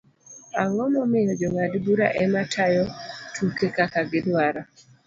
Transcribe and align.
ang'o 0.61 0.83
momiyo 0.93 1.33
jong'ad- 1.39 1.73
bura 1.83 2.07
ema 2.23 2.41
tayo 2.53 2.83
tuke 3.33 3.67
kaka 3.77 4.01
gidwaro? 4.09 4.61